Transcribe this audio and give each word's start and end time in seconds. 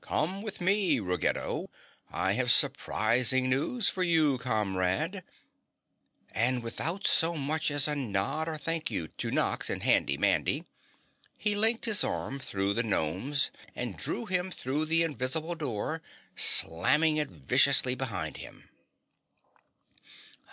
"Come 0.00 0.42
with 0.42 0.60
me, 0.60 1.00
Ruggedo, 1.00 1.68
I 2.08 2.34
have 2.34 2.52
surprising 2.52 3.50
news 3.50 3.88
for 3.88 4.04
you, 4.04 4.38
comrade!" 4.38 5.24
And 6.30 6.62
without 6.62 7.04
so 7.04 7.34
much 7.34 7.68
as 7.68 7.88
a 7.88 7.96
nod 7.96 8.46
or 8.46 8.56
"thank 8.56 8.92
you" 8.92 9.08
to 9.08 9.32
Nox 9.32 9.68
and 9.68 9.82
Handy 9.82 10.16
Mandy, 10.16 10.62
he 11.36 11.56
linked 11.56 11.86
his 11.86 12.04
arm 12.04 12.38
through 12.38 12.74
the 12.74 12.84
Gnome's 12.84 13.50
and 13.74 13.96
drew 13.98 14.26
him 14.26 14.52
through 14.52 14.84
the 14.86 15.02
invisible 15.02 15.56
door, 15.56 16.00
slamming 16.36 17.16
it 17.16 17.28
viciously 17.28 17.96
behind 17.96 18.36
him. 18.36 18.68